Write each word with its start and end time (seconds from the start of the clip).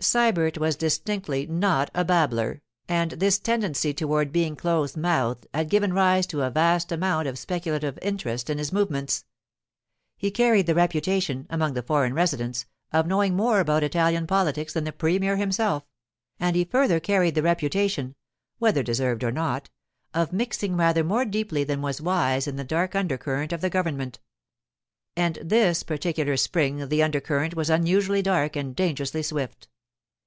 Sybert 0.00 0.58
was 0.58 0.76
distinctly 0.76 1.48
not 1.48 1.90
a 1.92 2.04
babbler, 2.04 2.62
and 2.88 3.10
this 3.10 3.40
tendency 3.40 3.92
toward 3.92 4.30
being 4.30 4.54
close 4.54 4.96
mouthed 4.96 5.48
had 5.52 5.68
given 5.68 5.92
rise 5.92 6.24
to 6.28 6.42
a 6.42 6.50
vast 6.50 6.92
amount 6.92 7.26
of 7.26 7.36
speculative 7.36 7.98
interest 8.00 8.48
in 8.48 8.58
his 8.58 8.72
movements. 8.72 9.24
He 10.16 10.30
carried 10.30 10.66
the 10.66 10.74
reputation, 10.76 11.48
among 11.50 11.74
the 11.74 11.82
foreign 11.82 12.14
residents, 12.14 12.64
of 12.92 13.08
knowing 13.08 13.34
more 13.34 13.58
about 13.58 13.82
Italian 13.82 14.28
politics 14.28 14.72
than 14.72 14.84
the 14.84 14.92
premier 14.92 15.34
himself; 15.34 15.82
and 16.38 16.54
he 16.54 16.64
further 16.64 17.00
carried 17.00 17.34
the 17.34 17.42
reputation—whether 17.42 18.84
deserved 18.84 19.24
or 19.24 19.32
not—of 19.32 20.32
mixing 20.32 20.76
rather 20.76 21.02
more 21.02 21.24
deeply 21.24 21.64
than 21.64 21.82
was 21.82 22.00
wise 22.00 22.46
in 22.46 22.54
the 22.54 22.62
dark 22.62 22.94
undercurrent 22.94 23.52
of 23.52 23.62
the 23.62 23.68
government. 23.70 24.20
And 25.16 25.40
this 25.42 25.82
particular 25.82 26.36
spring 26.36 26.88
the 26.88 27.02
undercurrent 27.02 27.56
was 27.56 27.68
unusually 27.68 28.22
dark 28.22 28.54
and 28.54 28.76
dangerously 28.76 29.24
swift. 29.24 29.66